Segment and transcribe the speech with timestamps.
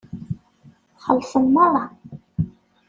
[1.05, 1.85] Xellṣen meṛṛa.